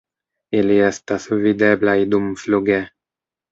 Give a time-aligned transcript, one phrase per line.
[0.59, 2.83] Ili estas videblaj dumfluge.